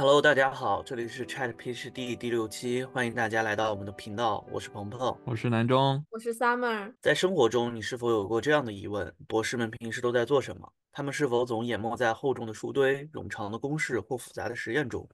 [0.00, 6.90] Hello，大家好，这里是 Chat PhD 第六期，欢迎大家来到我们的频道，我是鹏鹏，我是南中，我是 Summer。
[7.02, 10.72] 在生活中，你是否有过这样的疑问：博士们平时都在做什么？
[10.90, 15.06] 他们是否总淹没在厚重的书堆、冗长的公式或复杂的实验中？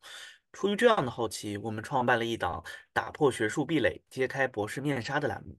[0.53, 2.63] 出于这样的好奇，我们创办了一档
[2.93, 5.57] 打破学术壁垒、揭开博士面纱的栏目。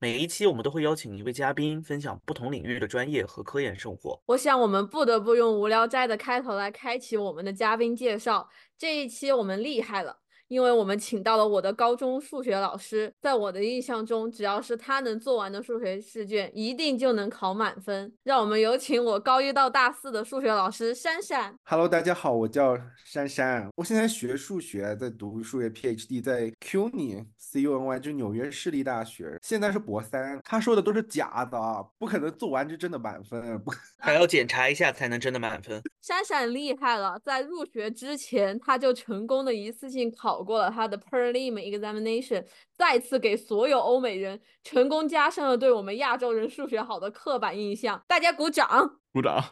[0.00, 4.22] 每一期我们都会邀请一位嘉宾分享不同领域的专业和科研生活。
[4.26, 8.48] 我想我们不得不用无聊斋的开头来开启我们的嘉宾介绍。
[8.76, 10.20] 这一期我们厉害了。
[10.48, 18.10] 因为我们请到了我的高中数学老师，在我的印象中，只要是他能做完的数学试卷，一定就能考满分。
[18.24, 21.54] 让我们有请我高一到大四的数学老师珊珊。
[21.64, 22.74] Hello，大家好，我叫
[23.04, 30.40] 珊珊，我现在学数学，在读数学 PhD，在 CUNY C U N Y，就纽约市立大学，现在是博三。
[30.42, 31.58] 他说的都是假的，
[31.98, 35.82] 不可能做完就真的满分，不还要检查一下才能真的满分。
[36.00, 40.37] 珊珊厉害了，在入学之前，他就成功的一次性考。
[40.38, 42.44] 考过了他的 prelim examination，
[42.76, 48.00] 再次给所有欧美人成功加深了对我们亚洲人数学好的刻板印象。
[48.06, 48.68] 大家鼓掌，
[49.12, 49.42] 鼓掌，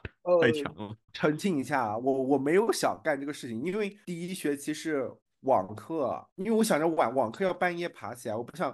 [0.40, 0.94] 太强了！
[1.12, 8.72] 澄清一下，我我没有想干这个事情，因为第一学期是网课，因为我想着晚网课要半夜爬起来，我不想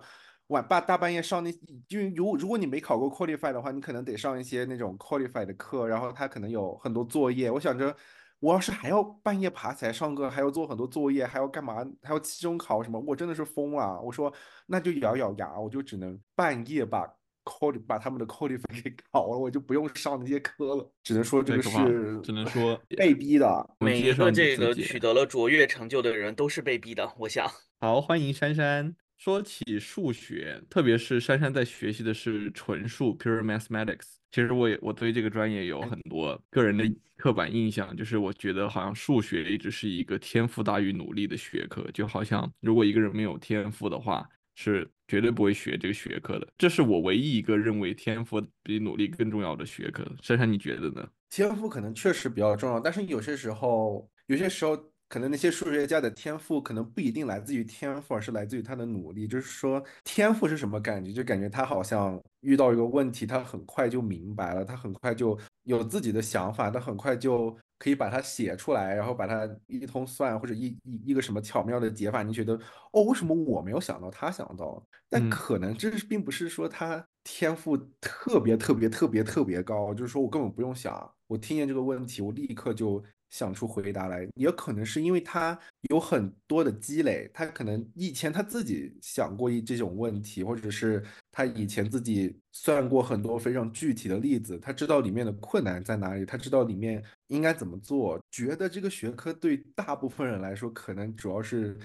[0.48, 1.50] 晚大大半夜上那，
[1.88, 7.96] 因为如如果你没考过 qualify 的话，你可能得上一些那种 qualify 的课，然后他可能有很多作业，我想着。
[8.42, 11.76] 我要是还要半夜爬起来上课，还要做很多作业，还要干嘛？
[12.02, 12.98] 还要期中考什么？
[13.06, 14.00] 我真的是疯了！
[14.02, 14.32] 我说
[14.66, 17.06] 那就咬咬牙，我就只能半夜把
[17.44, 20.92] code 把他们的 code 分给考了，我就不用上那些课了。
[21.04, 23.70] 只能说这个是，只能说 被逼的。
[23.78, 27.48] 每一个这个取得了卓越成就的人都是被逼的，我想。
[27.78, 28.96] 好，欢迎珊珊。
[29.22, 34.16] 说起数学，特别是珊珊在学习的是纯数 （pure mathematics）。
[34.32, 36.84] 其实我也我对这个专业有很多个人的
[37.16, 46.48] 刻板印象，就是我觉得好像数学一直是一个天赋大于努力的学科，就好像如果一个人没有天赋的话，是绝对不会学这个学科的。
[46.58, 50.04] 这是我唯一一个认为天赋比努力更重要的学科。
[50.20, 51.08] 珊珊，你觉得呢？
[51.30, 54.91] 天赋可能确实比较重要，但是有些时候，有些时候。
[55.12, 59.28] 可能那些数学家的天赋可能不一定来自于天赋，而是来自于他的努力。
[59.28, 61.12] 就是说，天赋是什么感觉？
[61.12, 72.58] 就感觉他好像遇到一个问题，他很快就明白了，他很快就有自己的想法，他很快就可以把它写出来，然后把它一通算或者一一一个什么巧妙的解法，你觉得
[72.92, 74.82] 哦，为什么我没有想到，他想到？
[75.10, 83.04] 但可能这是并不是说他天赋特别特别特别特别高，就是说我根本不用想，我听见这个问题，我立刻就。
[83.32, 85.58] 想出回答来，也可能是因为他
[85.90, 98.20] 有很多的积累，他可能以前他自己想过一这种问题，或者是他以前自己算过很多非常具体的例子，他知道里面的困难在哪里，他知道里面应该怎么做。
[98.30, 101.76] 觉得这个学科对大部分人来说，可能主要是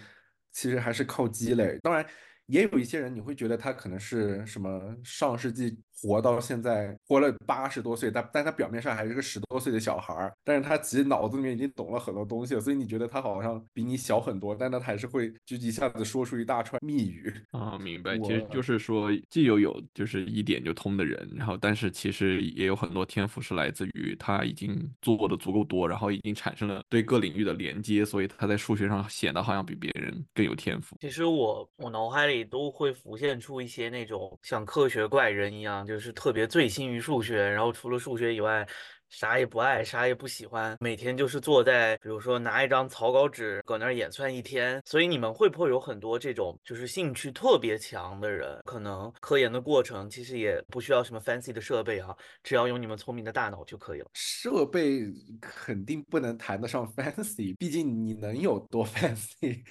[0.52, 1.79] 其实还是靠积累。
[1.81, 2.06] 当然。
[2.47, 18.18] 也有一些人，你会觉得他可能是什么上世纪活到现在，活了八十多岁，但但他表面上还是个十多岁的小孩儿，但是他其实脑子里面已经懂了很多东西了，所以你觉得他好像比你小很多，但他还是会就一下子说出一大串密语啊，明白？
[18.25, 30.96] 其实就是说，既有有就是一点就通的人，然后但是其实也有很多天赋是来自于他已经做的足够多，然后已经产生了对各领域的连接，所以他在数学上显得好像比别人更有天赋。
[31.00, 32.38] 其实我我脑海里。
[32.50, 38.67] 都会浮现出一些那种像科学怪人一样，就是特别醉心于数学，然后除了数学以外。
[39.09, 44.81] 啥也不爱，啥也不喜欢，每天就是坐在，比如说拿一张草稿纸搁那儿演算一天。
[44.85, 48.59] 所以你们会不会有很多这种就是兴趣特别强的人？
[48.66, 54.07] 可能科研的过程其实也不需要什么 fancy 的设备啊，只要用你们聪明的大脑就可以了。
[54.13, 55.01] 设备
[55.40, 59.62] 肯定不能谈得上 fancy，毕竟你能有多 fancy？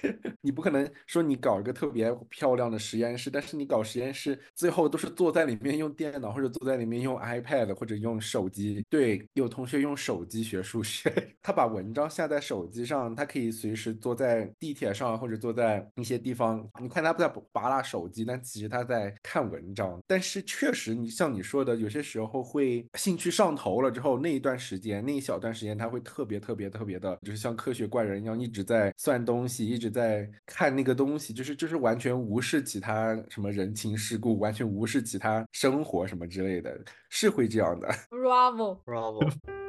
[0.41, 8.83] 你不可能说你搞一个特别漂亮的实验室，但是你搞实验室最后都是坐在里面用电脑，或者坐在里面用 iPad 或者用手机。
[8.89, 9.26] 对。
[9.33, 16.67] 有同学用手机学数学，他把文章下在手机上，他可以随时坐在地铁上或者坐在一些地方。
[16.81, 19.99] 你看他不在拔拉手机，但其实他在看文章。
[20.07, 36.77] 但是确实，你像你说的，有些时候会兴趣上头了之后，那一段时间，那一小段时间，他会特别特别特别的，就是像科学怪人一样，一直在算东西，一直在看那个东西，就是就是完全无视其他什么人情世故，完全无视其他生活什么之类的，
[37.09, 37.87] 是会这样的。
[38.09, 39.16] Bravo，Bravo。
[39.17, 39.41] problem.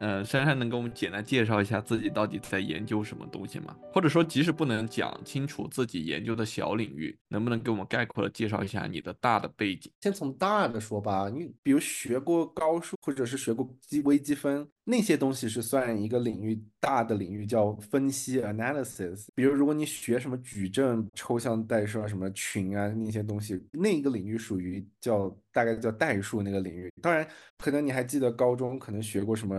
[0.00, 3.76] 呃，珊珊能给我们简单介绍一下自己到底在研究什么东西吗？
[3.92, 9.90] 或者说，即使不能讲清楚自己研究的小领域，能不能给我们概括的介绍一下你的大的背景？
[10.02, 19.26] 先从大的说吧，你比如学过高数，或者是学过积微积分，那些东西是算一个领域大的领域叫分析 analysis。
[19.34, 26.92] 比如如果你学什么矩阵、抽象代数啊、什么群啊那些东西，那个领域属于叫大概叫代数那个领域。
[27.00, 27.26] 当然，
[27.58, 29.54] 可能你还记得高中可能学过什么。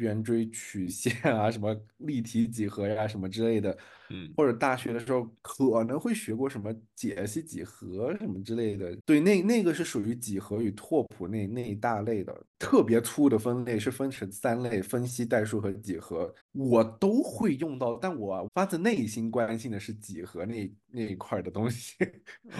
[0.00, 3.76] 圆锥曲线啊， 什么立体几何呀，什么之类的，
[4.08, 8.96] 嗯，或者大学的时候可能会学过什么解析几何什么之类的。
[9.04, 16.34] 对，那那个是属于几何与拓扑那那一大类的，特别粗的分类是分成三类：分析、代数和几何。
[16.52, 21.94] 我都会用到，但我发自内心关心的是几何那那一块的东西。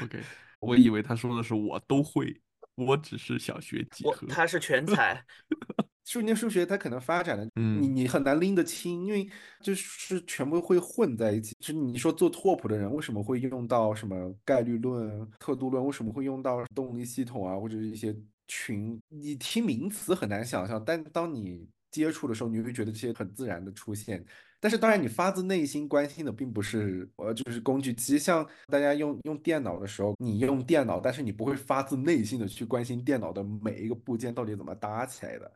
[0.03, 0.21] OK，
[0.61, 2.41] 我以为他说的是我都会，
[2.77, 4.27] 我只是想学几何。
[4.29, 5.25] 他是全才，
[6.05, 9.29] 数年数学它可能发展的，嗯你你很难拎得清，因为
[9.61, 11.55] 就是全部会混在一起。
[11.61, 15.85] 就是你说做拓扑的人为什么会用到什么概率论、特度论？
[15.85, 18.17] 为什么会用到动力系统啊，或者是一些
[18.49, 19.01] 群？
[19.09, 24.25] 你听名词很难想象，但当你接触的时候，你会觉得这些很自然的出现。
[24.63, 27.95] 但是当然，你发自内心关心的并不是呃，就是工具。
[27.95, 35.51] 其实像大家用用电脑的时候，你用电脑，但是你不会发自内心的去关心电脑的每一个部件到底怎么搭起来的。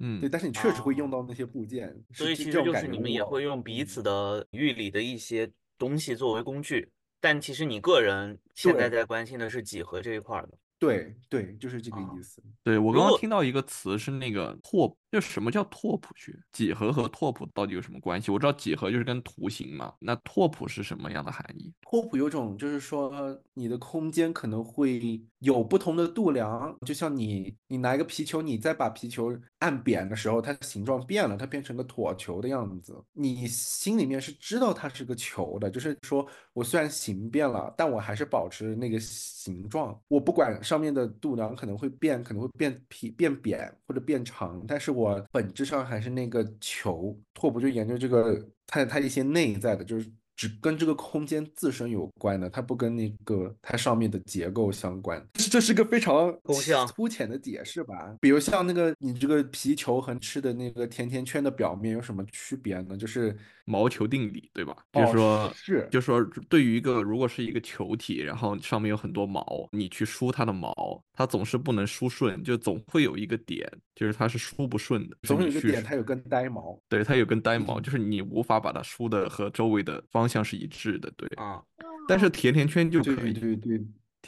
[0.00, 10.58] 嗯对，，但是你确实会用到那些部件，所以其实就是你们也会用彼嗯此的领域里的一些东西作为工具，但其实你个人现在在关心的是几何这一块儿的。
[10.78, 12.42] 对对，就是这个啊意思。
[12.64, 16.32] 对，我刚刚听到一个词是那个拓，就什么叫拓扑学？
[16.52, 18.30] 几何和拓扑到底有什么关系？
[18.30, 21.72] 我知道几何就是跟图形嘛，那拓扑是什么样的含义？
[21.82, 32.96] 拓扑有种就是说，你的空间可能会有不同的度量，就像你你拿一个皮球，你再把皮球按扁的时候，它形状变了，它变成个椭球的样子。
[33.12, 39.98] 你心里面是知道它是个球的，就是说我虽然形变了，但我还是保持那个形状。
[40.08, 44.99] 我不管上面的度量可能会变，可能会变皮、变扁或者变长，但是我
[45.32, 47.18] 本质上还是那个球。
[47.34, 50.10] 拓扑就研究这个它它一些内在的，就是。
[50.36, 55.22] 只跟这个空间自身有关的，它不跟那个它上面的结构相关。
[55.34, 58.16] 这这是个非常抽象粗浅的解释吧？
[58.22, 62.96] 比如像那个你这个皮球和吃的那个甜甜圈的表面有什么区别呢？
[62.96, 63.36] 就是
[63.66, 64.74] 毛球定理，对吧？
[64.94, 70.72] 就是哦说，是就是说，对于一个如果是一个球体，然后上面有很多毛，你去梳它的毛，
[71.20, 75.14] 它总是不能梳顺，就总会有一个点，就是它是梳不顺的。
[75.24, 76.80] 总有一个点，它有根呆毛。
[76.88, 81.28] 对，它有根呆毛，嗯就是你无法把它梳的和周围的方向是一致的，对。
[81.36, 81.62] 啊，
[82.08, 83.78] 但是甜甜圈就可以，对对，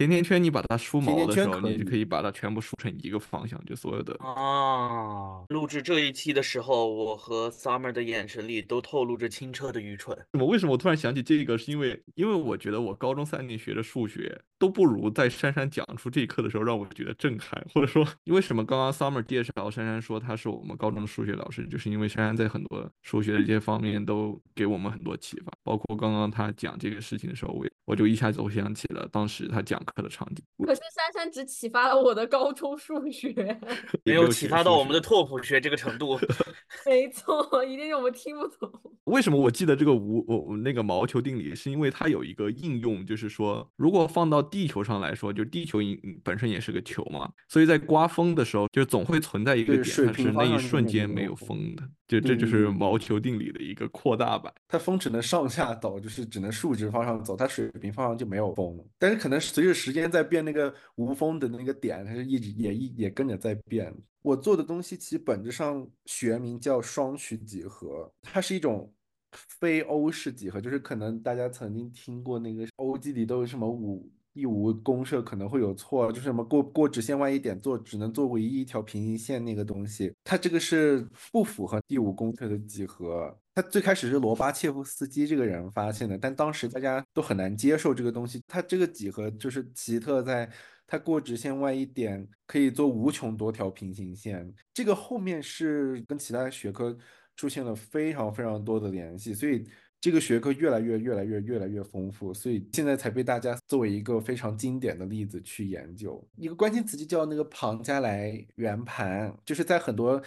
[0.03, 4.15] 甜甜圈你把它梳毛的时候，你就可以把它全部梳成一个方向，就所有的。
[4.25, 5.45] 啊！
[5.49, 10.17] 录制这一期的时候，我和 Summer 的眼神里都透露着清澈的愚蠢。
[10.33, 10.47] 怎么？
[10.47, 11.53] 为什么我突然想起这个？
[11.63, 33.35] 是因为因为我觉得我高中三年学的数学都不如在珊珊讲出这一课的时候让我觉得震撼，或者说，为什么刚刚 Summer 介绍珊珊说她是我们高中的数学老师，就是因为珊珊在很多数学的这些方面都给我们很多启发，包括刚刚她讲这个事情的时候，我我就一下子我想起了当时她讲课的场景，可是珊珊只启发了我的高中数学，
[34.05, 36.17] 没有启发到我们的拓扑学这个程度。
[36.87, 38.71] 没错，一定是我们听不懂。
[39.05, 54.53] 为什么我记得这个无我我那个毛球定理，是因为它有一个应用，就是说，如果放到地球上来说，就地球引本身也是个球嘛，所以在刮风的时候，就总会存在一个点，它是那一瞬间没有有风的，就这就是毛球定理的一个扩大版。
[54.69, 58.79] 它风只能上下走，就是只能竖直方向走，它水平方向就没有风。
[58.99, 63.95] 但是可能随着时间在变，那个无风的那个点，它是一直也一也跟着在变。
[64.23, 68.93] 我做的东西其实本质上学名叫双曲几何，它是一种
[69.33, 83.37] 非欧式几何，就是可能大家曾经听过那个欧几里都有什么五第五公社可能会有错，就是什么过过直线外一点做只能做唯一一条平行线那个东西，它这个是不符合第五公社的几何。
[83.55, 88.43] 它最开始是罗巴切夫斯基这个人发现的，但当时大家都很难接受这个东西。
[88.49, 90.51] 它这个几何就是奇特在
[90.87, 96.97] 它过直线外一点可以做无穷多条平行线，这个后面是跟其他学科
[97.37, 99.67] 出现了非常非常多的联系，所以
[100.03, 106.23] 这个学科越来越越来越越来越丰富，所以现在才被大家作为一个非常经典的例子去研究。
[106.37, 110.23] 一个关键词就叫那个庞加莱圆盘，就是在很多。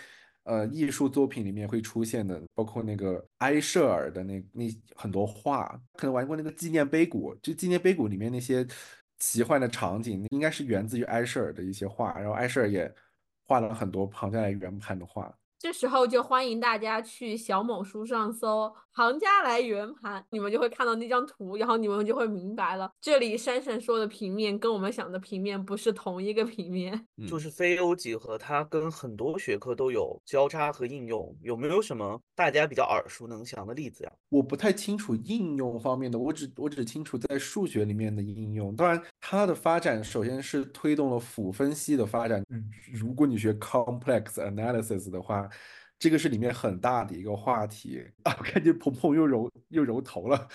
[0.47, 4.65] 呃，艺术作品里面会出现的，包括那个埃舍尔的那那
[4.95, 5.67] 很多画，
[5.97, 8.63] 可能玩过那个纪念碑谷，就纪念碑谷里面那些
[9.17, 12.93] 奇幻的场景，应该是源自于埃舍尔的一些画，然后埃舍尔也
[13.47, 15.35] 画了很多庞加莱圆盘的画。
[15.57, 26.93] 这时候就欢迎大家去小某书上搜“行家来圆盘”，你们就会看到那张图，然后你们就会明白了，这里珊珊说的平面跟我们想的平面不是同一个平面。
[27.17, 34.11] 嗯就是非欧几何，它跟很多学科都有交叉和应用，有没有什么大家比较耳熟能详的例子呀？
[34.29, 38.75] 我不太清楚应用方面的，我只我只清楚在数学里面的应用。
[38.75, 42.41] 当然，它的发展首先是推动了辅分析的发展。
[42.49, 45.49] 嗯如果你学 complex analysis 的话，
[45.99, 48.35] 这个是里面很大的一个话题 啊。
[48.37, 50.47] 我看见鹏鹏又揉又揉头了。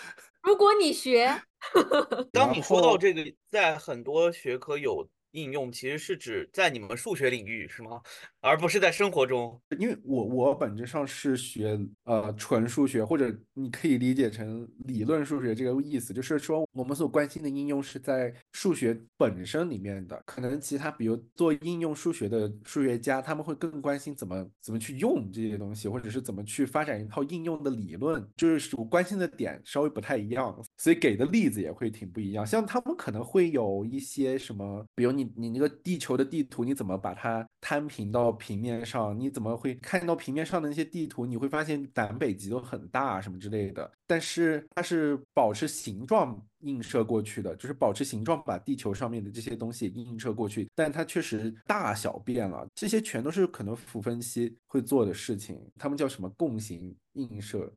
[0.42, 1.42] 如果你学
[2.32, 8.00] 当你说到这个，在很多学科有应用，其实是指在你们数学领域是吗？
[8.40, 9.60] 而不是在生活中。
[9.78, 20.20] 因为我我本质上是学呃纯数学，或者你可以理解成理论数学这个意思，就是说我们所关心的应用是在数学本身里面的。
[20.26, 32.46] 可能其他比如做应用数学的数学家，他们会更关心怎么怎么去用这些东西，或者是怎么去发展一套应用的理论，就是我关心的点稍微不太一样，所以给的例子也会挺不一样。
[32.46, 39.18] 像他们可能会有一些什么，比如你你那个地球的地图，你怎么把它摊平到平面上？
[39.20, 41.26] 你怎么会看到平面上的那些地图？
[41.26, 57.70] 你会发现南北极都很大什么之类的，但是它是保持形状映射过去的，就是保持形状把地球上面的这些东西映射过去，但它确实大小变了，这些全都是可能辅分析会做的事情，他们叫什么共形映射。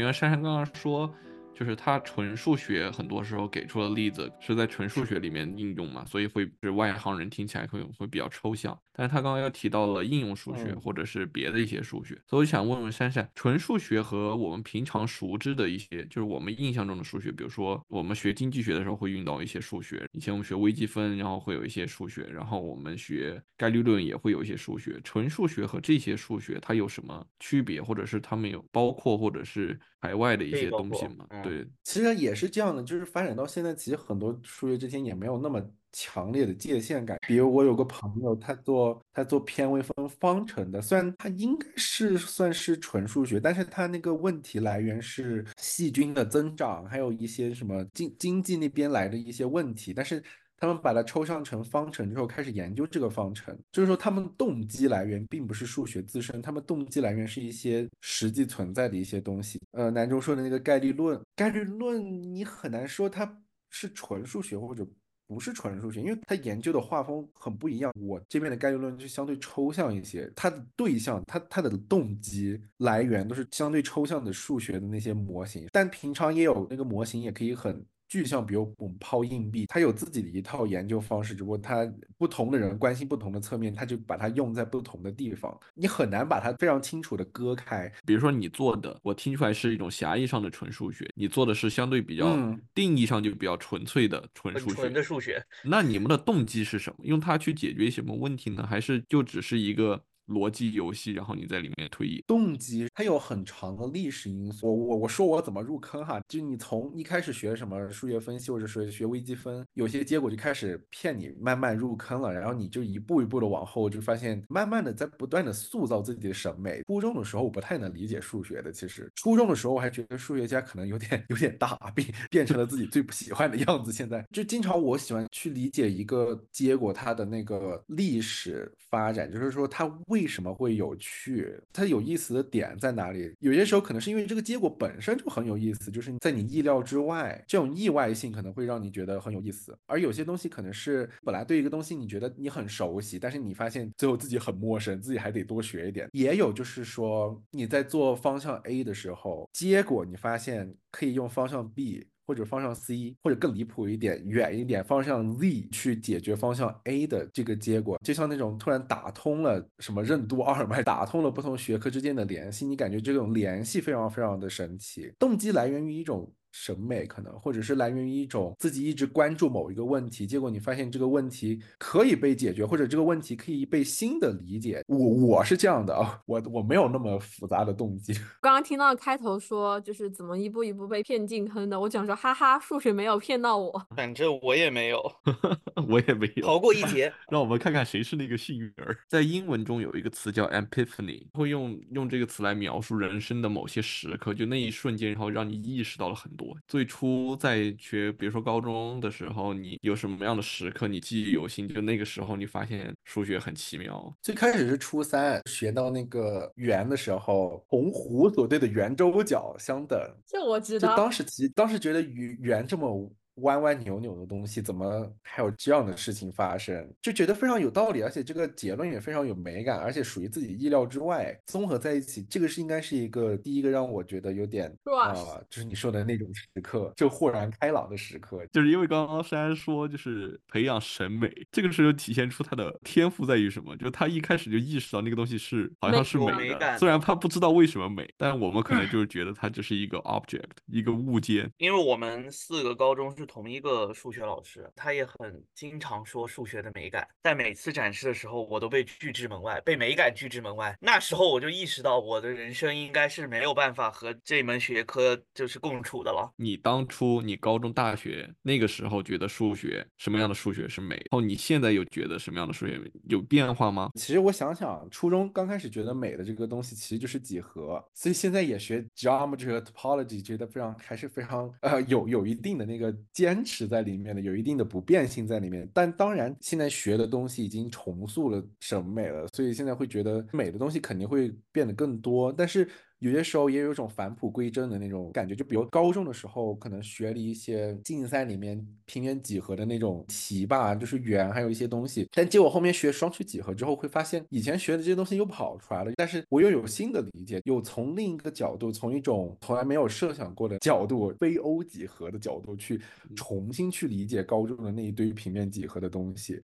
[0.00, 1.12] 因为珊珊刚刚说，
[1.54, 8.78] 就是它纯数学很多时候给出的例子是在纯数学里面应用嘛，所以会是外行人听起来会会比较抽象。
[8.94, 25.00] 但是他刚刚又提到了应用数学嗯或者是别的一些数学，所以我想问问珊珊，纯数学和我们平常熟知的一些，就是我们印象中的数学，比如说我们学经济学的时候会用到一些数学，以前我们学微积分，然后会有一些数学，然后我们学概率论也会有一些数学。
[25.02, 31.26] 纯数学和这些数学它有什么区别，或者是它们有包括或者是排外的一些东西吗？
[31.42, 35.60] 嗯对，其实也是这样的，就是发展到现在，其实很多数学之间也没有那么
[35.92, 37.18] 强烈的界限感。
[37.26, 50.22] 比如我有个朋友，他做他做偏微分方程的，虽然他应该是算是纯数学，但是他那个问题来源是细菌的增长，还有一些什么经经济那边来的一些问题，但是。
[50.62, 59.60] 他们把它抽象成方程之后，开始研究这个方程，就是说他们动机来源并不是数学自身，他们动机来源是一些实际存在的一些东西。
[59.72, 64.86] 呃，南中说的那个概率论，概率论你很难说它是纯数学或者
[65.26, 67.92] 不是纯数学，因为它研究的画风很不一样。
[68.00, 77.84] 我这边的概率论就相对抽象一些，它的对象、它它的动机来源都是相对抽象的数学的那些模型，但平常也有那个模型也可以很。
[78.12, 87.90] 具象，比如我们抛硬币，它有自己的一套研究方式，只不过它不同的人关心不同的侧面，他就把它用在不同的地方，你很难把它非常清楚的割开。
[88.04, 95.02] 比如说你做的，我听出来是一种狭义上的纯数学，你做的是相对比较、嗯定义上就比较纯粹的纯数学纯的。
[95.02, 97.04] 数学，那你们的动机是什么？
[97.04, 98.66] 用它去解决什么问题呢？
[98.66, 102.22] 还是就只是一个逻辑游戏，然后你在里面推演？
[102.26, 104.66] 动机它有很长的历史因素。
[104.66, 116.82] 我我我说我怎么入坑哈，就你从一开始学什么数学分析，或者是学微积分，有些结果就开始骗你，慢慢入坑了，然后你就一步一步的往后，就发现慢慢的在不断的塑造自己的审美。
[116.86, 123.92] 初中的时候我不太能理解数学的，其实初中的时候我还觉得数学家可能有点有点大，变变成了自己最不喜欢的样子。
[123.92, 133.34] 现在就经常我喜欢去理解一个结果它的那个历史发展，就是说它为为什么会有趣，它有意思的点在哪里？
[133.40, 139.76] 有些时候可能是因为这个结果本身就很有意思，就是在你意料之外，这种意外性可能会让你觉得很有意思。
[139.86, 146.08] 而有些东西可能是本来对一个东西你觉得你很熟悉，但是你发现最后自己很陌生，自己还得多学一点。
[146.12, 152.06] 也有就是说你在做方向 A 的时候，结果你发现可以用方向 B。
[152.26, 165.12] 或者方向 C，或者更离谱一点、远一点，方向 Z 去解决方向 A 的这个结果，就像那种突然打通了什么任督二脉，打通了不同学科之间的联系，你感觉这种联系非常非常的神奇。
[165.18, 174.82] 动机来源于一种审美，可能或者是来源于一种自己一直关注某一个问题，结果你发现这个问题可以被解决，或者这个问题可以被新的理解。
[174.86, 178.12] 我我是这样的啊，我我没有那么复杂的动机。
[178.42, 183.72] 刚刚听到开头说就是怎么一步一步被骗进坑的，我想说哈哈，数学没有骗到我。
[183.96, 185.02] 反正我也没有。
[185.88, 186.46] 我也没有。
[186.46, 187.12] 逃过一劫。
[187.30, 188.96] 让我们看看谁是那个幸运儿。
[189.08, 196.41] 在英文中有一个词叫 epiphany，会用用这个词来描述人生的某些时刻，就那一瞬间，然后让你意识到了很多。
[196.66, 201.68] 最初在学，比如说高中的时候，你有什么样的时刻你记忆犹新？
[201.68, 204.14] 就那个时候，你发现数学很奇妙。
[204.22, 209.98] 最开始是初三学到那个圆的时候，同弧所对的圆周角相等。
[210.26, 210.86] 这我知就。
[210.96, 216.88] 当时其当时觉得圆圆这么弯弯扭扭的东西，怎么还有这样的事情发生？
[217.00, 221.36] 就觉得非常有道理，而且这个结论也非常有美感，而且属于自己意料之外。
[221.46, 225.14] 综合在一起，这个是应该是一个第一个让我觉得有点啊、
[225.48, 228.44] 就是你说的那种时刻，就豁然开朗的时刻。
[228.52, 233.76] 就是因为刚刚珊说，就是培养审美，这个时候体现出他的天赋在于什么？
[233.76, 241.50] 就是他一开始就意识到那个东西是好像是美美的，美虽然他不知道为什么美，但我们可能就是觉得它就是一个 object，一个物件。
[241.58, 250.76] 因为我们四个高中是同一个数学老师，他也很经常说数学的美感，在每次展示的时候，我都被拒之门外，被美感拒之门外。
[250.80, 256.32] 那时候我就意识到，我的人生应该是没有办法和这门学科就是共处的了。
[256.36, 263.90] 你当初你高中、大学那个时候觉得数学什么样的数学是美，然后你现在又觉得什么样的数学有变化吗？
[263.94, 275.68] 其实我想想，初中刚开始觉得美的这个东西其实就是几何，所以现在也学 geometry 和 topology，觉得非常还是非常呃有有一定的那个坚持在里面的，有一定的不变性在里面。
[275.72, 282.68] 但当然，现在学的东西已经重塑了审美了，所以现在会觉得美的东西肯定会变得更多，但是。
[283.02, 292.08] 有些时候也有一种返璞归真的那种感觉，就比如高中的时候，可能学了一些竞赛里面平面几何的那种题吧，就是圆，还有一些东西。
[292.14, 302.80] 但结果后面学双曲几何之后，会发现以前学的这些东西又跑出来了，但是我又有新的理解，又从另一个角度，从一种从来没有设想过的角度，非欧几何的角度去
[303.16, 306.40] 重新去理解高中的那一堆平面几何的东西。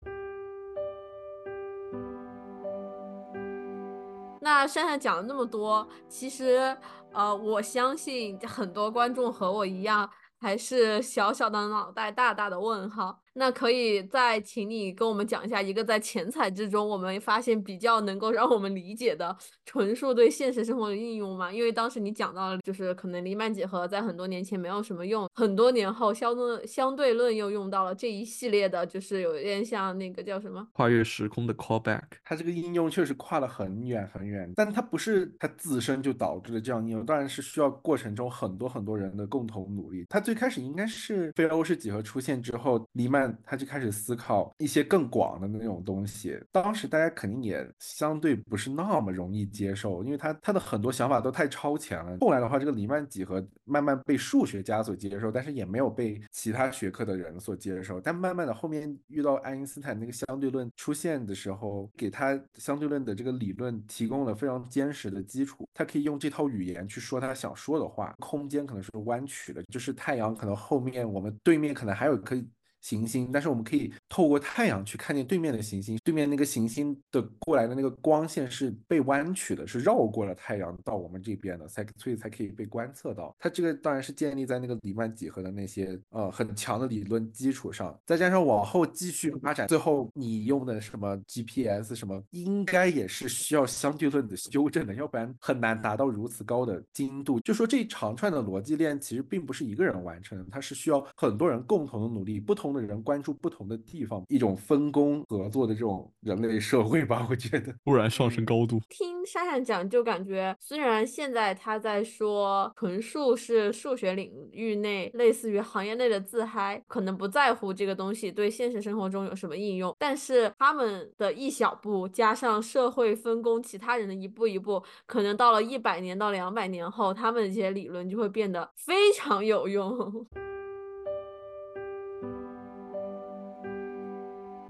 [4.59, 6.77] 那珊珊讲了那么多，其实
[7.13, 10.11] 呃，我相信很多观众和我一样，
[10.41, 13.21] 还是小小的脑袋，大大的问号。
[13.39, 21.53] 那可以再请你跟我们讲一下，一个在钱财之中，我们发现比较能够让我们理解的纯属对现实生活的应用吗？
[21.53, 30.67] 因为当时你讲到了，就是可能黎曼几何在很多年前没有什么用，很多年后相对相对论又用到了这一系列的，就是有点像那个叫什么？
[30.73, 32.03] 跨越时空的 callback。
[32.25, 40.05] 它这个应用确实跨了很远很远，但它不是它自身就导致了这样应用，当然是需要过程中很多很多人的共同努力。
[40.09, 46.39] 它最开始应该是非欧式几何出现之后，黎曼他就开始思考一些更广的那种东西。
[46.53, 52.19] 当时大家肯定也相对不是那么容易接受，因为他他的很多想法都太超前了。
[52.21, 58.01] 后来的话，这个黎曼几何慢慢被数学家所接受，但是也没有被其他学科的人所接受。
[58.01, 68.15] 但慢慢的后面遇到爱因斯坦那个相对论出现的时候，给他相对论的这个理论提供了非常坚实的基础，他可以用这套语言去说他想说的话。
[68.19, 72.47] 空间可能是弯曲的，就是太阳可能后面我们对面可能还有可以。
[72.81, 83.35] 行星，但是我们可以透过太阳去看见对面的行星，对面那个行星的过来的那个光线是被弯曲的，是绕过了太阳到我们这边的，才所以才可以被观测到。
[83.39, 97.41] 它这个当然是建立在那个黎曼几何的那些呃很强的理论基础上，再加上往后继续发展，最后你用的什么 GPS 什么，应该也是需要相对论的修正的，要不然很难达到如此高的精度。
[97.41, 107.75] 就说这一长串的逻辑链其实并不是一个人完成的，它是需要很多人共同的努力，不同的人关注不同的地方，一种分工合作的这种人类社会吧，我觉得。
[107.85, 130.27] 突然上升高度， 听珊珊讲，就感觉虽然现在他在说纯数是数学领域内类似于行业内的自嗨，可能不在乎这个东西对现实生活中有什么应用，但是他们的一小步加上社会分工，其他人的一步一步，可能到了一百年到两百年后，他们的这些理论就会变得非常有用。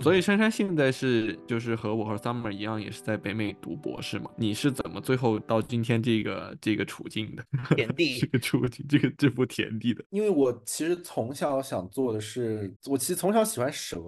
[0.01, 4.31] 所以珊珊现在是就是和我和 Summer 一样，也是在北美读博士嘛？
[4.37, 7.45] 你是怎么最后到今天这个这个处境的？
[7.75, 10.05] 田地这个处境，这个这步田地的。
[10.11, 13.99] 因为我其实从小想做的是，我其实从小喜欢蛇，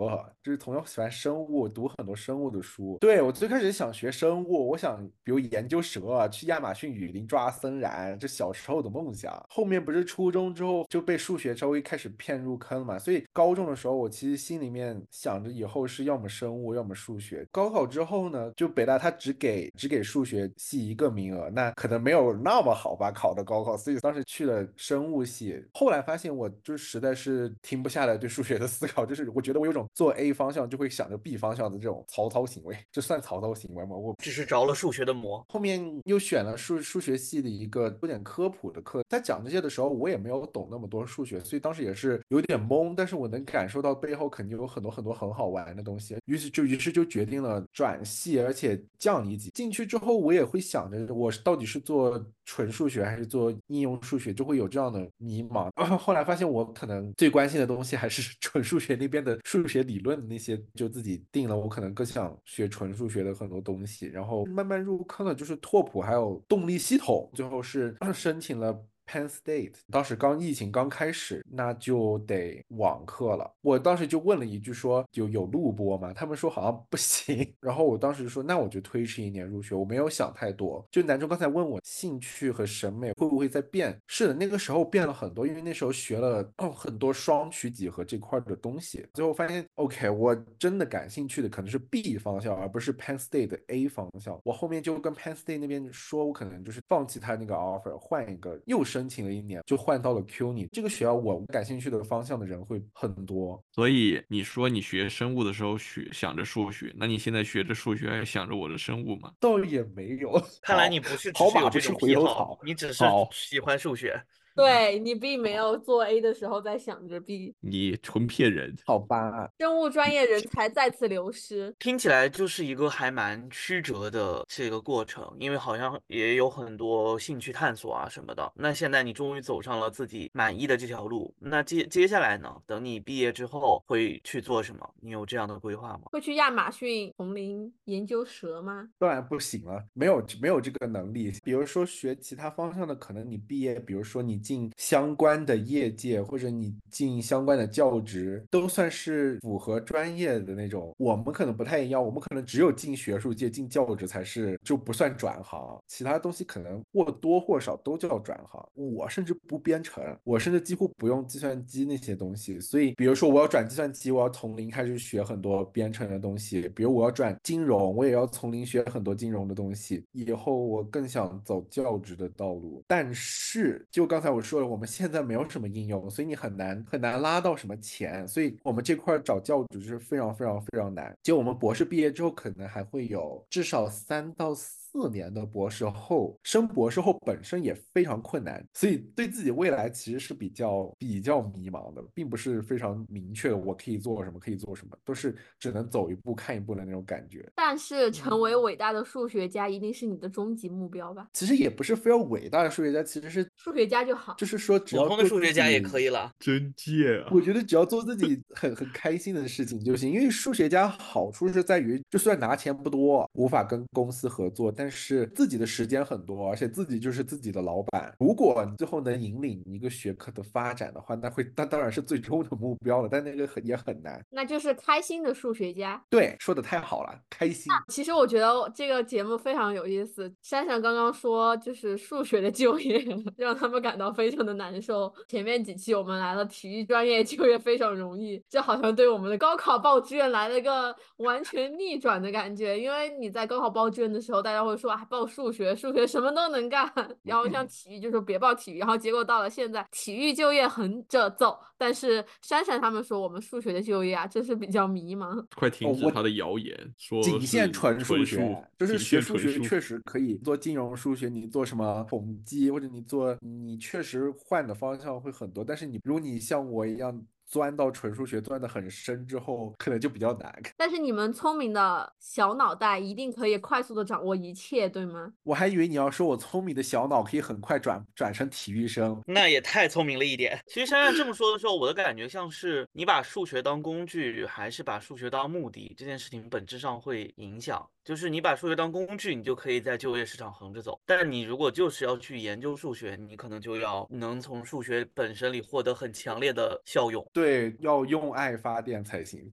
[0.44, 2.96] 就是从小喜欢生物，读很多生物的书。
[3.00, 9.44] 对我最开始想学生物，我想比如研究蛇啊，去亚马逊雨林抓森蚺，这小时候的梦想。
[9.48, 15.79] 后面不是初中之后就被数学稍微开始骗入坑嘛，所以高中的时候我其实心里面想着以后。
[15.80, 17.46] 后是要么生物，要么数学。
[17.50, 25.64] 高考之后呢，就北大它只给只给数学系一个名额，那可能没有那么好吧考的高考，所以当时去了生物系。
[25.72, 33.96] 后来发现我就实在是停不下来对数学的思考，就是我觉得我有种做 A 方向就会想着 B 方向的这种曹操行为，这算曹操行为吗？
[33.96, 35.42] 我只是着了数学的魔。
[35.48, 42.94] 后面又选了数数学系的一个有点科普的课，在讲这些的时候，我也没有懂那么多数学，所以当时也是有点懵。
[42.96, 49.50] 但是我能感受到背后肯定有很多很多很好玩的东西，于是就于是就决定了转系，而且降一级。
[49.50, 55.70] 进去之后，我也会想着我到底是做纯数学还是做应用数学，就会有这样的迷茫。
[55.98, 61.56] 后来发现我可能最关心的东西还是 纯数学那边的数学理论的那些，就自己定了。
[61.56, 68.78] 我可能更想学纯数学的很多东西，然后慢慢入坑了，就是拓扑还有动力系统，最后是 申请了。
[69.10, 73.50] Penn State 当时刚疫情刚开始，那就得网课了。
[73.60, 76.12] 我当时就问了一句，说有有录播吗？
[76.12, 77.52] 他们说好像不行。
[77.60, 79.74] 然后我当时说，那我就推迟一年入学。
[79.74, 80.86] 我没有想太多。
[80.92, 84.00] 就南中刚才问我兴趣和审美会不会在变？
[84.06, 89.04] 是的，那个时候变了很多，因为那时候学了很多双曲几何这块的东西。
[89.14, 94.38] 最后发现，OK，我真的感兴趣的可能是 B 方向，而不是 Penn State 的 A 方向。
[94.44, 98.99] 我后面就跟 Penn State 那边说，我可能就是放弃他那个 offer，换一个又升。
[99.00, 103.58] 申请了一年就换到了 CUNY 这个学校，我感兴趣的方向的人会很多。
[103.72, 109.32] 所以你说你学生物的时候学想着数学，那你现在学着数学还想着我的生物吗？
[109.40, 110.38] 倒也没有。
[110.60, 114.22] 看来你不是 跑马不是回头草，你只是喜欢数学。
[114.60, 119.50] 对你并没有做 A 的时候在想着 B，你纯骗人，好吧？
[119.58, 128.52] 生物专业人才再次流失，听起来就是一个还蛮曲折的这个过程，因为好像也有很多兴趣探索啊什么的。
[128.54, 132.54] 那现在你终于走上了自己满意的这条路，那接接下来呢？
[132.66, 134.94] 等你毕业之后会去做什么？
[135.00, 136.00] 你有这样的规划吗？
[136.12, 138.90] 会去亚马逊丛林研究蛇吗？
[138.98, 141.32] 当然不行了，没有没有这个能力。
[141.42, 144.38] 比如说学其他方向的，可能你毕业，比如说你。
[144.50, 150.92] 进相关的业界，或者你进相关的教职，都算是符合专业的那种。
[150.98, 158.68] 我们可能不太一样，我们可能只有进学术界、进教职才是就不算转行，其他东西可能或多或少都叫转行。
[158.74, 162.58] 我甚至不编程，我甚至几乎不用计算机那些东西。
[162.58, 170.04] 所以，比如说我要转计算机，我要从零开始学很多编程的东西；，比如我要转金融，我也要从零学很多金融的东西。
[170.10, 174.29] 以后我更想走教职的道路，但是就刚才。
[174.30, 181.16] 我说了，我们现在没有什么应用，所以你很难很难拉到什么钱，所以我们这块找教职是非常非常非常难。
[181.22, 184.79] 就我们博士毕业之后，可能还会有至少三到四。
[184.92, 197.48] 四年的博士后升博士后本身也非常困难，所以对自己未来其实是比较比较迷茫的，并不是非常明确我可以做什么可以做什么，都是只能走一步看一步的那种感觉。
[197.54, 201.28] 但是成为伟大的数学家一定是你的终极目标吧？
[201.32, 206.30] 其实也不是非要伟大的数学家，其实是数学家就好，就是说只要普通的数学家也可以了。
[206.40, 207.30] 真贱啊！
[207.30, 214.72] 我觉得只要做自己很很开心的事情就行，因为数学家好处是在于，就算拿钱不多，无法跟公司合作。
[214.80, 218.10] 但是自己的时间很多，而且自己就是自己的老板。
[218.18, 223.08] 如果你最后能引领一个学科的发展的话，那会那当然是最终的目标了。
[223.12, 224.18] 但那个很也很难。
[224.30, 226.02] 那就是开心的数学家。
[226.08, 227.70] 对，说的太好了，开心。
[227.88, 230.32] 其实我觉得这个节目非常有意思。
[230.40, 233.04] 珊珊刚刚说，就是数学的就业
[233.36, 235.12] 让他们感到非常的难受。
[235.28, 242.80] 前面几期我们来了体育专业就业非常容易，这好像对我们的高考报志愿来了一个完全逆转的感觉。
[242.80, 245.06] 因为你在高考报志愿的时候，大家会说啊。
[245.10, 246.88] 报数学，数学什么都能干，
[247.24, 255.44] 然后像体育就说别报体育，然后结果到了现在，体育就业横着走，但是珊珊他们说我们数学的就业啊，真是比较迷茫。
[255.56, 267.20] 快停止他的谣言，说仅限纯数学，就是学数学确实可以做金融数学，你做什么统计或者你做，你确实换的方向会很多，但是你如果你像我一样。
[267.50, 270.62] 钻到纯数学钻得很深之后，可能就比较难。
[270.76, 275.32] 但是你们聪明的小脑袋一定可以快速的掌握一切，对吗？
[275.42, 280.56] 我还以为你要说我聪明的小脑可以很快转转成体育生，那也太聪明了一点。
[280.68, 287.84] 其实珊珊这么说的时候，我的感觉像是你把数学当工具，还是把数学当目的，这件事情本质上会影响。
[288.10, 297.24] 就是你把数学当工具，你就可以在就业市场横着走；但你如果就是要去研究数学，你可能就要能从数学本身里获得很强烈的效用。
[297.32, 299.48] 对，要用爱发电才行。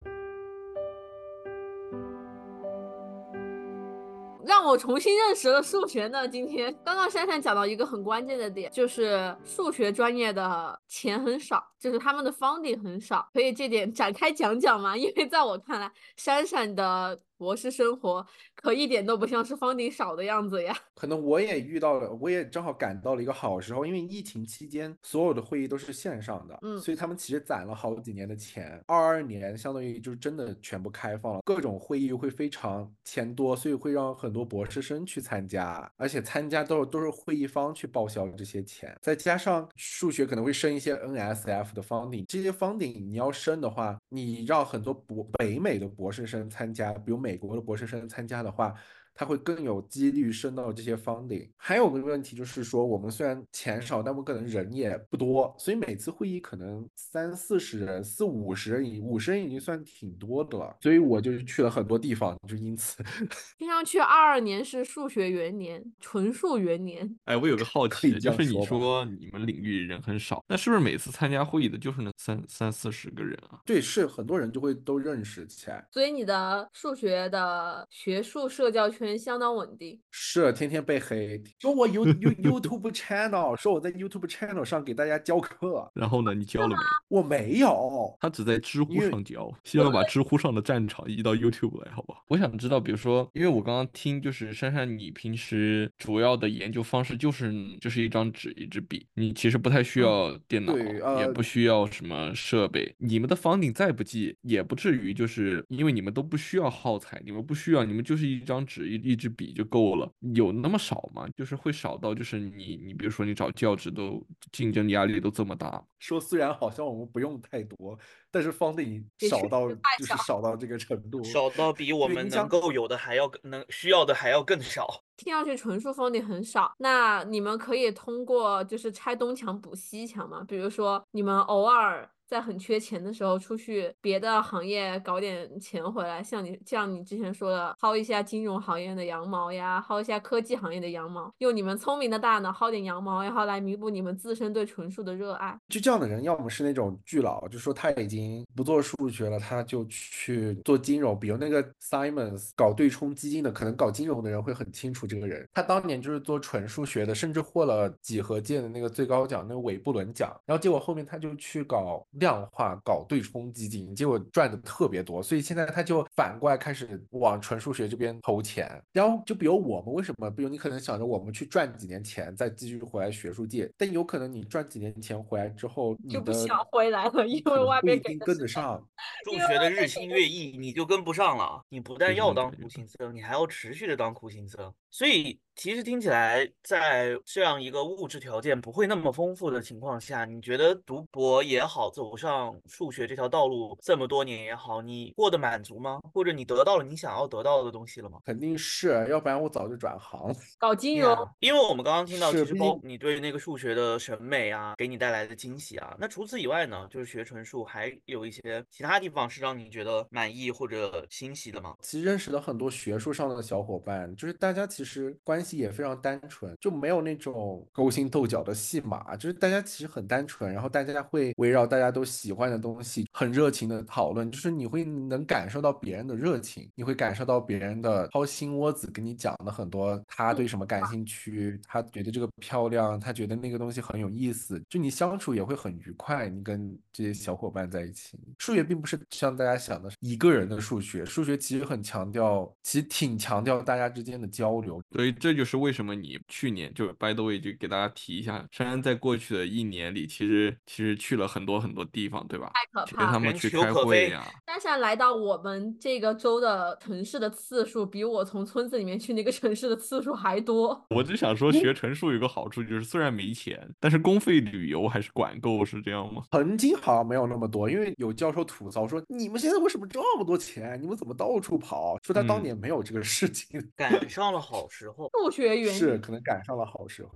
[4.47, 6.27] 让我重新认识了数学呢。
[6.27, 11.63] 今天刚刚珊珊讲到一个很关键的点，就是数学专业的钱很少。
[11.87, 14.97] 就是他们的 funding 很少，可以这点展开讲讲吗？
[14.99, 20.77] 因为在我看来，闪闪的博士生活可一点都不像是 funding 少的样子呀。
[20.97, 28.83] 可能我也遇到了，我也正好赶到了一个好时候，因为疫情期间所有的会议都是线上的，嗯所以他们其实攒了好几年的钱。
[28.89, 48.75] 二二年相当于就是真的全部开放了，各种会议会非常钱多，所以会让很多博士生去参加，而且参加都是都是会议方去报销这些钱，再加上数学可能会升一些 NSF 的方顶这些方顶你要升的话，你让很多博北美的博士生参加，比如美国的博士生参加的话。
[49.17, 51.49] 它会更有几率升到这些 funding。
[51.57, 60.77] 还有个问题就是说，我们虽然钱少，但我们可能人也不多，所以每次会议可能三四十人、四五十人已五十人已经算挺多的了。
[60.83, 63.03] 所以我就去了很多地方，就因此
[63.59, 67.17] 听上去二二年是数学元年，纯数元年。
[67.25, 73.61] 哎，我有个好奇，就是你说你们领域人很少，那是不是每次参加会议的就是那三三四十个人啊？
[73.65, 75.87] 对是很多人就会都认识起来。
[75.91, 80.01] 所以你的数学的学术社交圈相当稳定。
[80.11, 86.77] 是天天被黑，说我 You You YouTube channel，说我在 YouTube channel 上给大家教课，然后呢，你教了没？
[87.19, 88.17] 我没有。
[88.19, 92.15] 他只在知乎上教，希望把知乎上的战场移到 YouTube 来，好吧？
[92.29, 102.95] 我想知道，比如说，因为我刚刚听，就是珊珊，你平时主要的研究方式就是就是一张纸一支笔，你其实不太需要电脑，对也呃不需要什么设备。
[102.99, 110.11] 你们的房顶再不济，也不至于就是因为你们都不需要耗材，你们不需要，你们就是一张纸一一支笔就够了。
[110.35, 111.27] 有那么少吗？
[111.37, 117.99] 就是会少到就是你你比如说你找教职都竞争压力都这么大，说虽然好像我们不用太多，
[118.31, 121.23] 但是 funding 少到就是少少到这个程度。
[121.25, 125.03] 少到比我们能够有的还要能需要的还要更少。
[125.17, 130.45] 听上去纯数 funding 很少，那你们可以通过就是拆东墙补西墙吗？
[130.47, 145.57] 比如说你们偶尔在很缺钱的时候出去别的行业搞点钱回来，像你像你之前说的，薅一下金融行业的羊毛呀，薅一下科技行业的羊毛，用你们聪明的大脑薅点羊毛，然后来弥补你们自身对纯数的热爱。
[145.69, 155.49] 就这样的人，要么是那种巨佬，就说他已经不做数学了，他就去做金融，比如那个 Simons 搞对冲基金的，可能搞金融的人会很清楚这个人。
[155.55, 160.35] 他当年就是做纯数学的，甚至获了几何界的那个最高奖，那个韦布伦奖。
[160.45, 168.83] 然后结果后面他就去搞量化，搞对冲基金，结果赚的特别多，所以现在他就反过来开始往纯数学这边投钱。
[168.93, 178.83] 然后就比如我们为什么，比如你可能想着我们去赚几年钱，再继续回来学术界，但有可能你赚几年钱回来之后，你就不想回来了，因为外不一定跟得上。
[179.25, 181.63] 数学的日新月异，你就跟不上了。
[181.69, 184.73] 你不但要当苦行僧，你还要持续的当苦行僧。
[184.91, 196.01] 所以其实听起来，在这样一个物质条件不会那么丰富的情况下，你觉得读博也好，走上数学这条道路这么多年也好，你过得满足吗？
[196.13, 198.19] 或者你得到了你想要得到的东西了吗？
[198.25, 200.35] 肯定是，要不然我早就转行。
[200.59, 201.15] 搞金融。
[201.15, 205.97] Yeah，因为我们刚刚听到，其实包你对那个数学的审美啊，给你带来的惊喜啊。
[205.99, 211.75] 那除此以外呢，就是学纯数还有一些其他地方是让你觉得满意或者欣喜的吗？
[211.81, 238.19] 其实认识了很多学术上的小伙伴，就是大家其实关系也非常单纯，就没有那种勾心斗角的戏码，就是大家其实很单纯，然后大家会围绕大家都喜欢的东西很热情的讨论，就是你会能感受到别人的热情，你会感受到别人的掏心窝子跟你讲的很多他对什么感兴趣，他觉得这个漂亮，他觉得那个东西很有意思，就你相处也会很愉快，你跟这些小伙伴在一起。
[238.39, 244.66] 数学并不是像大家想的一个人的数学，数学其实很强调，其实挺强调大家之间的交流。
[244.93, 252.51] 所以这就是为什么你去年就 by the way 就给大家提一下，珊珊在过去的一年里，其实其实去了很多很多地方，对吧？
[252.87, 260.87] 去跟太可怕了他们去开会呀、珊珊来到我们这个州的城市的次数，比我从村子里面去那个城市的次数还多。
[260.91, 266.23] 我只想说，学陈述有个好处就是，虽然没钱，但是公费旅游还是管够，是这样吗？
[266.33, 270.81] 曾经好像没有那么多，因为有教授吐槽说：“你们现在为什么这么多钱？
[270.81, 275.11] 你们怎么到处跑？”说他当嗯年没有这个事情，赶上了好时候。
[275.13, 277.11] 数学原因是可能赶上了好时候。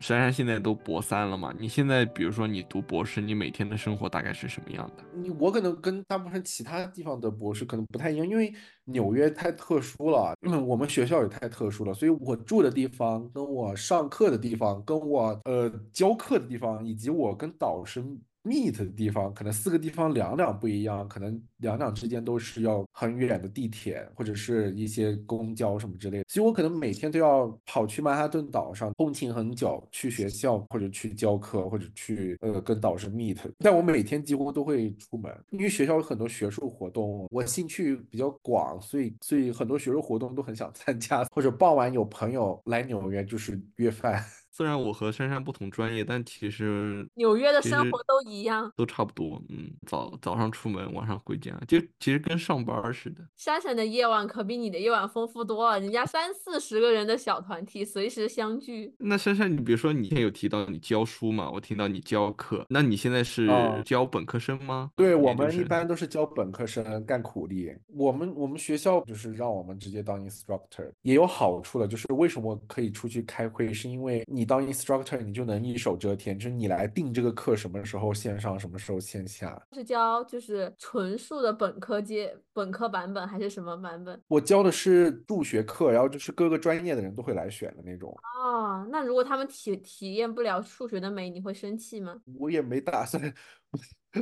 [0.00, 1.54] 珊珊现在都博三了嘛？
[1.58, 5.04] 你现在比如说你读博士，你每天的生活大概是什么样的？
[5.14, 8.52] 你我可能跟大部分其他地方的博士可能不太一样，因为
[8.84, 18.04] 纽约太特殊了，嗯，我们学校也太特殊了，所以我住的地方、跟我上课的地方、跟我呃教课的地方，以及我跟导师
[18.44, 33.38] meet 的地方，可能四个地方两两不一样，可能两两之间都是要很远的地铁或者是一些公交什么之类的，所以我可能每天都要跑去曼哈顿岛上通勤很久，去学校或者去教课或者去呃跟导师 meet。
[33.58, 44.22] 但我每天几乎都会出门，因为学校有很多学术活动，我兴趣比较广，所以所以很多学术活动都很想参加，或者傍晚有朋友来纽约就是约饭。
[44.56, 48.72] 虽然我和珊珊不同专业，但其实纽约的生活都一样。
[48.76, 49.42] 都差不多。
[49.48, 53.22] 嗯，早早上出门，晚上回家，就其实跟上班儿似的。
[53.34, 58.94] 珊珊的夜晚可比你的夜晚丰富多了，人家三四十个人的小团体随时相聚。
[58.98, 64.92] 那珊珊，你比如说你之前有提到你教书嘛，我听到你教课，那你现在是哦教本科生吗？
[64.94, 79.60] 对我们一般都是教本科生干苦力，我们我们学校就是让我们直接当 instructor，也有好处的，就是为什么可以出去开会，是因为你当 instructor 你就能一手遮天，就是你来定这个课什么时候线上，什么时候线下。
[79.72, 84.20] 是教就是纯数的本科阶本科版本还是什么版本？
[84.28, 88.16] 我教的是数学课，然后就是各个专业的人都会来选的那种。
[88.42, 92.20] 哦，那如果他们体体验不了数学的美，你会生气吗？
[92.38, 93.22] 我也没打算，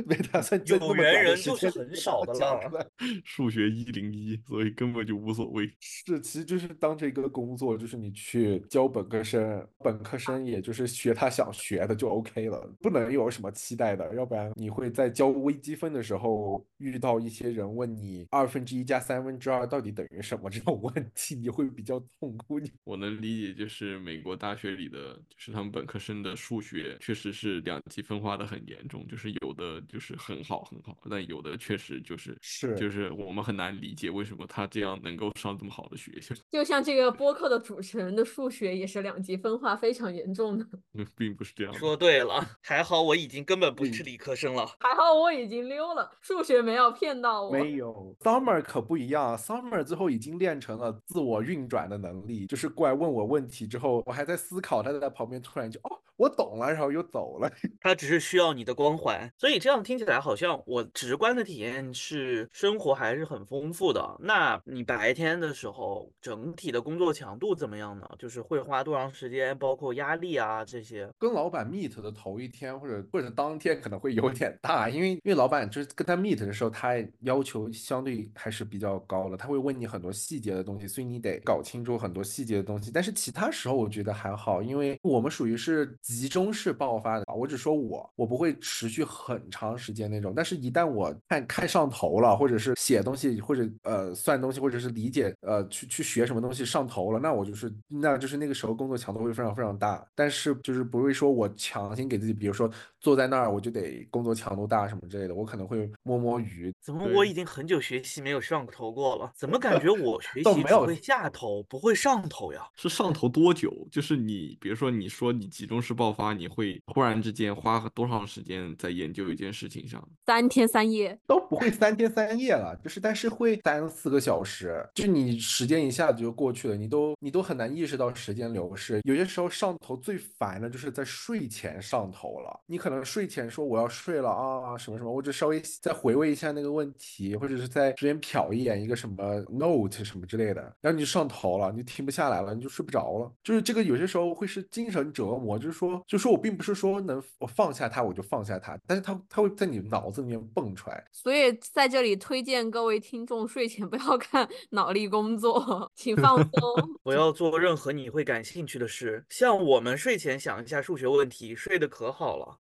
[0.05, 2.91] 没打算有缘人就是很少的了
[3.23, 5.69] 数学一零一，所以根本就无所谓。
[5.79, 22.59] 是，其实就是当这个工作，就是你去教本科生，本科生也就是学他想学的就 OK 了，不能有什么期待的，要不然你会在教微积分的时候遇到一些人问你二分之一加三分之二到底等于什么这种问题，你会比较痛苦。
[22.59, 40.65] 你我能理解，就是美国大学里的，就是他们本科生的数学确实是两极分化的很严重，就是有的就是很好很好，但有的确实就是是就是我们很难理解为什么他这样能够上这么好的学校， 就像这个播客的主持人的数学也是两极分化非常严重的。
[41.15, 41.73] 并不是这样。
[41.73, 44.65] 说对了，还好我已经根本不是理科生了。
[44.79, 47.51] 还好我已经溜了，数学没有骗到我。
[47.51, 57.51] 没有，Summer 可不一样，Summer 最后已经练成了自我运转的能力，就是过来问我问题之后，我还在思考，他在旁边突然就哦，我懂了，然后又走了。
[57.81, 64.17] 他只是需要你的光环，所以这样听起来好像我直观的体验是生活还是很丰富的。
[64.21, 68.09] 那你白天的时候，整体的工作强度怎么样呢？
[68.17, 71.09] 就是会花多长时间，包括压力啊这些。
[71.19, 82.91] 跟老板 meet 的头一天或者或者当天可能会有点大，因为因为老板就是跟他 meet 的时候，他要求相对还是比较高了，他会问你很多细节的东西，所以你得搞清楚很多细节的东西。
[82.93, 87.22] 但是其他时候我觉得还好，因为我们属于是集中式爆发。
[87.33, 102.69] 我只说我，我不会持续很长时间那种，但是一旦我看看上头了，或者是写东西，或者呃算东西，或者是理解呃去去学什么东西上头了，那我就是那就是那个时候工作强度会非常非常大，但是就是不会说我强行给自己，比如说
[102.99, 106.73] 坐在那儿我就得工作强度大什么之类的，我可能会摸摸鱼。
[106.81, 109.31] 怎么我已经很久学习没有上头过了？
[109.35, 112.67] 怎么感觉我学 都没有习只会下头，不会上头呀？
[112.75, 113.71] 是上头多久？
[113.91, 120.05] 就是你，比如说你说你集中式爆发，你会突然之间花多长时间在研究一件事情上？
[120.25, 128.99] 三天三夜，都不会三天三夜了，就是但是会三四个小时，就你时间一下子就过去了，你都你都很难意识到时间流逝。
[129.05, 143.31] 有些时候上头最烦的就是在睡前上头了，你可能睡前说我要睡了啊什么什么，我就稍微再回味一下那个问题，或者是在之前瞟一眼一个什么 note 什么之类的，然后你就上头了，你就停不下来了，你就睡不着了。
[143.43, 151.05] 就是这个有些时候会是精神折磨，就是说，就说我并不是说能我放下它我就放下它，但是它它会在你脑子里面蹦出来。
[151.11, 156.51] 所以在这里推荐各位听众睡前不要 看脑力工作，请放松。
[157.03, 162.57] 不要做任何你会感兴趣的事，像我们睡前想一下数学问题，睡得可好了。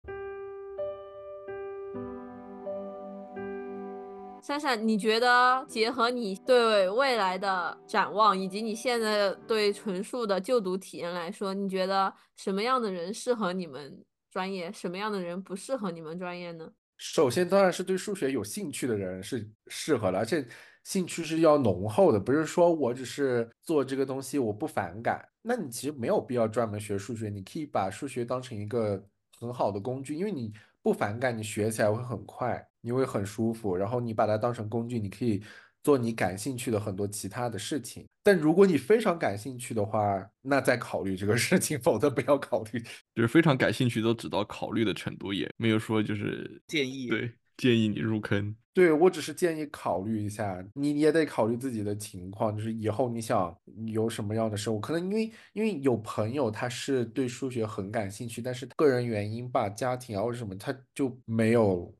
[4.40, 16.70] 珊珊，你觉得结合你对未来的展望，以及你现在对纯数的就读体验来说，你觉得什么样的人适合你们专业，什么样的人不适合你们专业呢？
[16.96, 20.44] 首先当然是对数学有兴趣的人是适合的，而且
[20.82, 29.00] 兴趣是要浓厚的，不是说我只是做这个东西我不反感，那你其实没有必要专门学数学，你可以把数学当成一个
[29.38, 35.40] 很好的工具，因为你不反感，你学起来会很快，你会很舒服，然后你把它当成工具，你可以
[35.88, 38.04] 做你感兴趣的很多其他的事情。
[38.22, 42.78] 但如果你非常感兴趣的话，那再考虑这个事情，否则不要考虑。
[43.14, 48.54] 就是非常感兴趣，都只到考虑的程度，也没有说就是建议对建议你入坑。
[48.74, 61.90] 对我只是建议考虑一下，你也得考虑自己的情况，就是以后你想有什么样的生活，可能因为因为有朋友他是对数学很感兴趣，但是个人原因吧，家庭啊或者什么，他就没有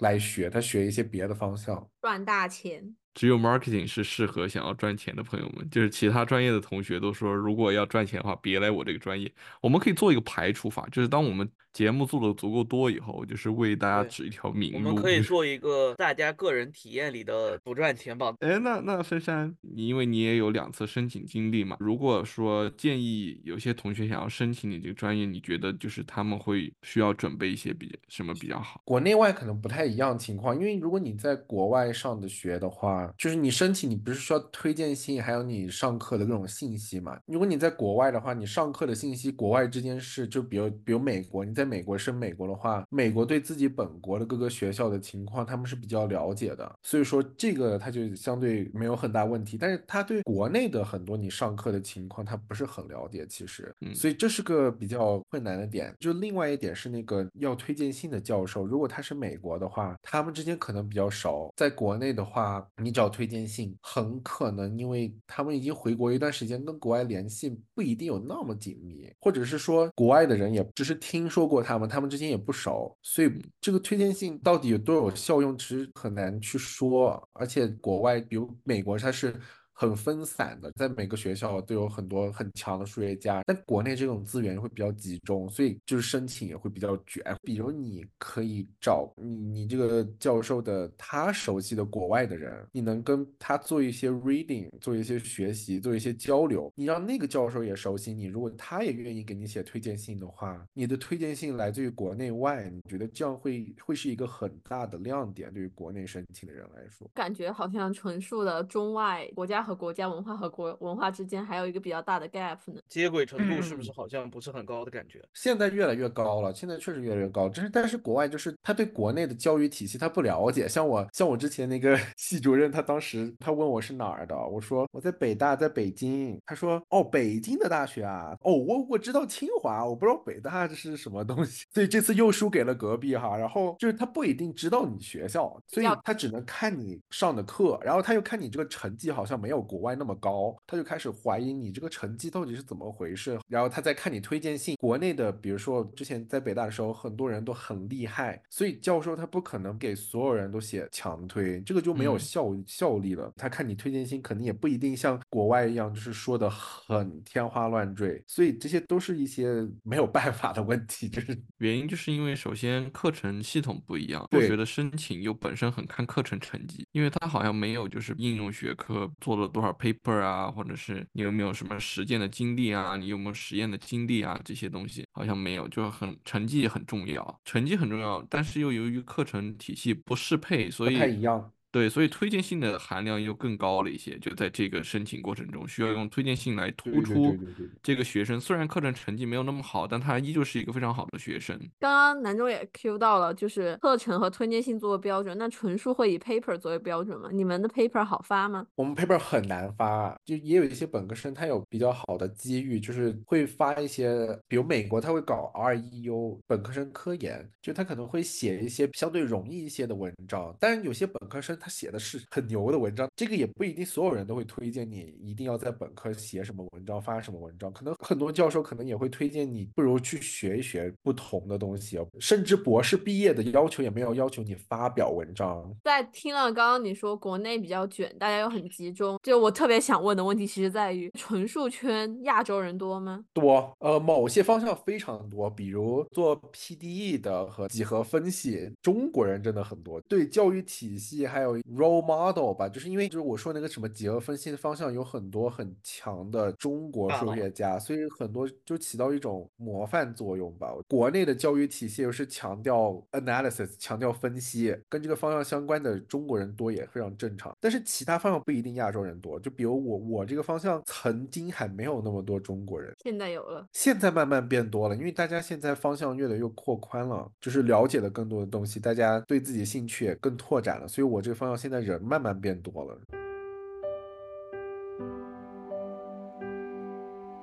[0.00, 1.88] 来学，他学一些别的方向。
[2.02, 2.96] 赚大钱。
[3.16, 9.32] 只有 marketing 是适合想要赚钱的朋友们，就是其他专业的同学都说，如果要赚钱的话，别来我这个专业。
[9.62, 14.90] 我们可以做一个排除法，就是当我们节目做的足够多以后，就是为大家指一条明路。
[14.90, 18.36] 我们可以做一个大家个人体验里的不赚钱榜。
[18.40, 28.82] 哎，那那深山，你因为你也有两次申请经历嘛，如果说建议有些同学想要申请你这个专业，你觉得就是他们会需要准备一些比什么比较好？
[28.84, 37.18] 国内外可能不太一样情况，因为如果你在国外上的学的话，就是你申请你不是需要推荐信，还有你上课的各种信息嘛。
[37.26, 49.56] 如果你在国外的话，你上课的信息国外之间是就比如比如美国，你在美国升美国的话，美国对自己本国的各个学校的情况他们是比较了解的，所以说这个他就相对没有很大问题。
[49.58, 55.94] 但是他对国内的很多你上课的情况他不是很了解，其实，嗯所以这是个比较困难的点。
[55.98, 61.52] 就另外一点是那个要推荐信的教授，如果他是美国的话，他们之间可能比较熟。
[61.56, 73.30] 在国内的话，你找推荐信，很可能因为他们已经回国一段时间，跟国外联系不一定有那么紧密，或者是说国外的人也只是听说过他们，他们之间也不熟，所以
[73.60, 77.22] 这个推荐信到底有多有效用，其实很难去说。
[77.34, 79.38] 而且国外，比如美国，它是。
[79.78, 87.22] 很分散的，在每个学校都有很多很强的数学家，但国内这种资源会比较集中，所以就是申请也会比较卷。
[87.42, 107.06] 比如你可以找你你这个教授的他熟悉的国外的人，你能跟他做一些 reading，做一些学习，做一些交流，你让那个教授也熟悉你，如果他也愿意给你写推荐信的话，你的推荐信来自于国内外，你觉得这样会会是一个很大的亮点，对于国内申请的人来说。
[107.12, 112.80] 感觉好像纯属的中外国家和国家文化和国文化之间还有一个比较大的 gap 呢。
[112.88, 115.20] 接轨程度是不是嗯好像不是很高的感觉？
[115.34, 117.48] 现在越来越高了，现在确实越来越高。
[117.48, 126.38] 就是但是国外就是他对国内的教育体系他不了解，像我像我之前那个 系主任，他当时他问我是哪儿的，我说我在北大，在北京。
[126.46, 133.36] 他说哦，北京的大学啊，哦我我知道清华，我不知道北大这是什么东西， 所以这次又输给了隔壁哈。
[133.36, 143.38] 然后就是他不一定知道你学校，所以他只能看你上的课，然后他又看你这个成绩好像没有国外那么高，他就开始怀疑你这个成绩到底是怎么回事。
[143.48, 153.32] 然后他再看你推荐信，国内的，比如说之前在北大的时候，很多人都很厉害，所以教授他不可能给所有人都写强推，这个就没有嗯效、效力了。
[153.36, 181.52] 他看你推荐信，可能也不一定像国外一样，就是说的很天花乱坠，所以这些都是一些没有办法的问题，就是原因就是因为首先课程系统不一样，数对学的申请又本身很看课程成绩，因为他好像没有就是应用学科做了多少 paper 啊，或者是你有没有什么实践的经历啊，你有没有实验的经历啊，这些东西好像没有，就很成绩很重要，成绩很重要，但是又由于课程体系不适配，所以不太以一样。
[181.76, 187.36] 对，所以推荐信的含量又更高了一些，就在这个申请过程中，需要用推荐信来突出
[187.82, 188.40] 这个学生。
[188.40, 191.54] 虽然课程成绩没有那么好，但他依旧是一个非常好的学生。
[191.78, 197.28] 刚刚南中也 Q 到了，就是课程和推荐信作为标准，那纯数会以 paper 作为标准吗？
[197.30, 198.66] 你们的 paper 好发吗？
[198.74, 233.24] 我们 paper 很难发，就也有一些本科生他有比较好的机遇，就是会发一些，比如美国他会搞 REU 本科生科研，就他可能会写一些相对容易一些的文章，但是有些本科生他写的是很牛的文章，这个也不一定所有人都会推荐你一定要在本科写什么文章，发什么文章，可能很多教授可能也会推荐你不如去学一学不同的东西，甚至博士毕业的要求也没有要求你发表文章，在听了刚刚你说国内比较卷，大家又很集中，就我特别想问的问题，其实在于纯数圈亚洲人多吗？
[233.32, 240.00] 多，呃，某些方向非常多，比如做 PDE 的和几何分析，中国人真的很多。
[240.02, 250.72] 对教育体系还有 role model 吧，就是因为就是我说那个什么几何分析的方向有很多很强的中国数学家，所以很多就起到一种模范作用吧。
[250.88, 257.54] 国内的教育体系又是强调 analysis，强调分析，跟这个方向相关的中国人多也非常正常。
[257.60, 262.94] 但是其他方向不一定亚洲人多，就比如我我这个方向曾经还没有那么多中国人。
[263.02, 273.25] 现在有了，现在慢慢变多了，因为大家现在方向越来越扩宽了，就是了解了更多的东西，大家对自己兴趣也更拓展了，所以我这个方现在人慢慢变多了。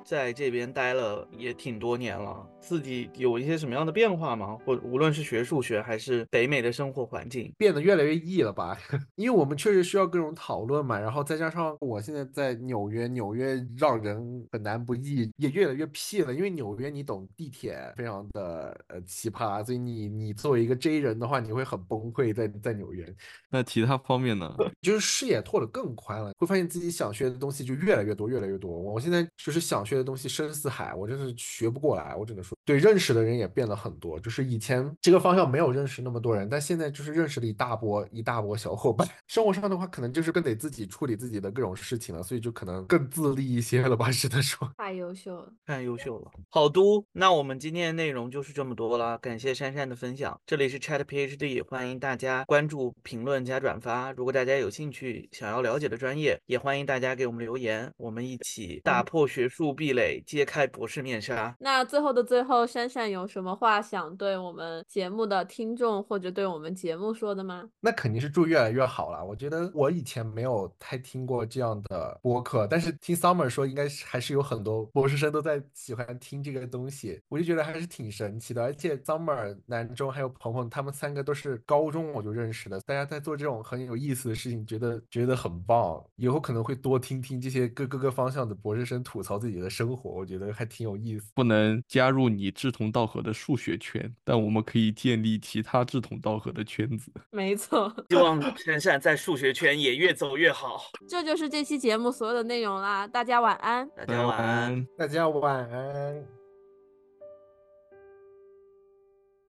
[0.04, 4.56] 在这边待了也挺多年了，自己有一些什么样的变化吗？
[4.64, 8.78] 或无论是学数学还是北美的生活环境，变得越来越异了吧？
[9.16, 16.34] 因为我们确实需要各种讨论嘛，然后再加上我现在在纽约，纽约让人很难不异，也越来越屁了。
[16.34, 23.06] 因为纽约你懂地铁非常的呃奇葩，所以你你作为一个 J 人的话，你会很崩溃在在纽约。
[23.48, 24.54] 那其他方面呢？
[24.82, 28.70] 就是视野拓得更宽了，会发现自己想学的东西就越来越多，越来越多。
[28.70, 32.14] 我现在就是想学的东西深似海，我真是学不过来。
[32.14, 34.18] 我只能说，对认识的人也变了很多。
[34.20, 39.08] 就是以前这个方向没有认识那么多人，但现在就是认识了一大波一大波小伙伴。
[39.26, 44.70] 生活上的话，可能就是更得自己处理自己的各种事情了，所以就可能更自立一些了吧，只能说。
[44.76, 45.52] 太优秀了。
[45.66, 46.30] 太优秀了。
[46.50, 50.38] 好嘟，那我们今天的内容就是这么多了，感谢珊珊的分享。
[50.46, 54.12] 这里是 Chat PhD，欢迎大家关注、评论加转发。
[54.12, 61.54] 如果大家有兴趣想要了解的专业，也欢迎大家给我们留言，我们一起打破学术壁垒，揭开博士面纱。
[61.60, 67.68] 那最后的最后，珊珊有什么话想对我们节目的听众或者对我们节目说的吗？
[67.80, 69.24] 那肯定是祝越来越好了。
[69.24, 78.62] 我觉得我以前没有太听过这样的播客，但是听 Summer 说，应该是还是有很多博士生都在喜欢听这个东西，我就觉得还是挺神奇的。
[78.62, 86.02] 而且 Summer、南中还有鹏鹏，他们三个都是高中我就认识的，大家在做这种很有意思的事情，觉得觉得很棒。
[86.16, 91.32] 以后可能会多听听这些各各个方向的博士生吐槽自己的生活，我觉得还挺有意思。
[91.34, 97.10] 不能加入你志同道合的数学圈，但我们可以建立其他志同道合的圈子。
[97.32, 100.84] 没错，希望闪闪在数学圈也越走越好。
[101.08, 103.06] 这就是这期节目所有的内容啦。
[103.06, 103.88] 大家晚安。
[103.96, 104.86] 大家晚安。
[104.96, 106.43] 大家晚安。